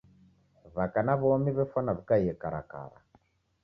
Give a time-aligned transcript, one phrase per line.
[0.75, 2.97] W'aka na w'omi w'efwana w'ikaie karakara.